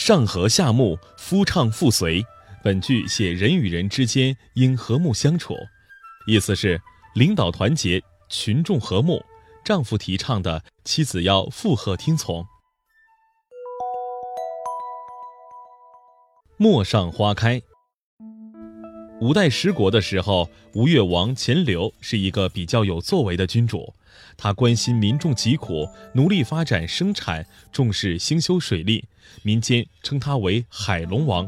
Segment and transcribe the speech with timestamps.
[0.00, 2.24] 上和下睦，夫唱妇随。
[2.64, 5.54] 本句写人与人之间应和睦相处，
[6.26, 6.80] 意思是
[7.14, 9.22] 领导团结，群众和睦。
[9.62, 12.42] 丈夫提倡的，妻子要附和听从。
[16.56, 17.60] 陌上花开。
[19.20, 23.92] 五代十国的时候，吴越王钱镠是一个比较有作为的君主，
[24.34, 29.04] 他关心民众疾苦，努力发展生产，重视兴修水利，
[29.42, 31.46] 民间称他为海龙王。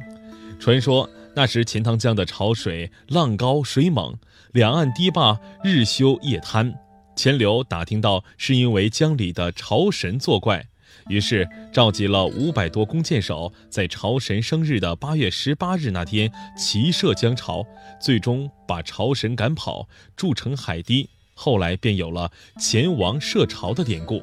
[0.60, 4.18] 传说那时钱塘江的潮水浪高水猛，
[4.52, 6.74] 两岸堤坝日修夜瘫。
[7.16, 10.66] 钱镠打听到是因为江里的潮神作怪，
[11.08, 17.66] 于是召集了五百多弓箭手，在朝神生日的八月十八日那天齐射江潮，
[18.00, 21.08] 最终把朝神赶跑，筑成海堤。
[21.34, 24.22] 后来便有了钱王射潮的典故。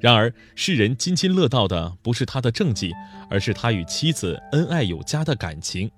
[0.00, 2.90] 然而，世人津津乐道的不是他的政绩，
[3.28, 5.90] 而是他与妻子恩爱有加的感情。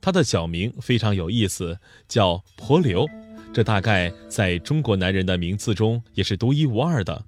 [0.00, 3.08] 他的小名非常有意思，叫婆刘，
[3.52, 7.24] 这大概在中国男人的名字中也是独一无二的。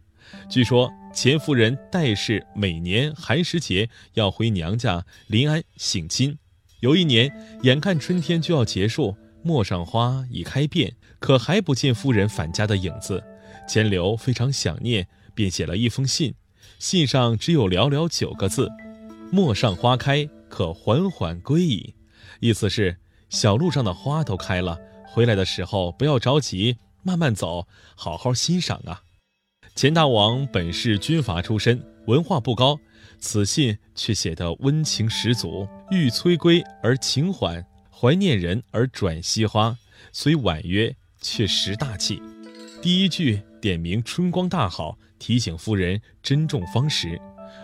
[0.49, 6.39] 据说钱夫人戴氏每年寒食节要回娘家临安省亲，
[6.81, 13.23] 有一年眼看春天就要结束，陌上花已开遍，可还不见夫人返家的影子，
[13.69, 15.07] 钱镠非常想念。
[15.33, 16.35] 便写了一封信，
[16.79, 18.69] 信上只有寥寥九个字
[19.33, 21.95] ：“陌上花开，可缓缓归矣。”
[22.41, 22.99] 意思是
[23.31, 29.03] 小路上的花都开了，回来的时候不要着急，慢慢走，好好欣赏啊。
[29.81, 32.79] 钱大王本是军阀出身，文化不高，
[33.19, 39.75] 此信却写得温情十足，欲催归而情缓，怀念人而转惜花，
[40.13, 42.21] 虽婉约却识大气。
[42.83, 44.99] 第一句点明春光大好。
[45.19, 47.19] 提醒夫人珍重芳时，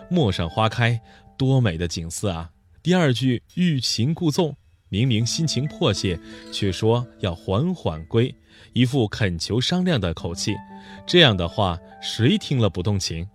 [0.09, 0.99] 陌上花开，
[1.37, 2.49] 多美的景色啊！
[2.81, 4.57] 第二句欲擒故纵，
[4.89, 6.19] 明明心情迫切，
[6.51, 8.33] 却说要缓缓归，
[8.73, 10.55] 一副恳求商量的口气。
[11.05, 13.27] 这样的话，谁听了不动情？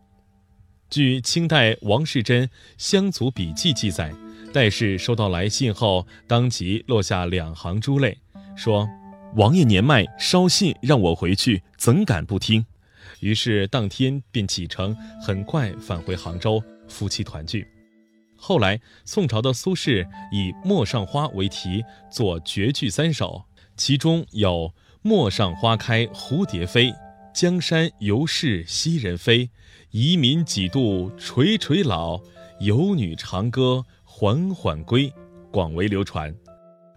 [0.88, 4.12] 据清代王世贞《乡族笔记》记载，
[4.52, 8.18] 戴氏收到来信后，当即落下两行珠泪，
[8.56, 8.88] 说
[9.36, 12.64] ：“王爷年迈，捎信让我回去，怎敢不听？”
[13.20, 17.66] 于是当天便启程，很快返回杭州，夫妻团聚。
[18.44, 23.44] 后来宋朝的苏轼以《陌上花》为题作绝句三首，
[23.76, 26.92] 其中有“陌上花开蝴蝶飞，
[27.32, 29.48] 江山犹是昔人飞。
[29.92, 32.20] 遗民几度垂垂老，
[32.58, 35.12] 游女长歌缓缓归”，
[35.52, 36.34] 广为流传。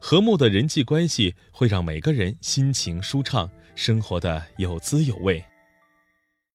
[0.01, 5.45] 和睦的人际关系会让每个人心情舒畅，生活的有滋有味。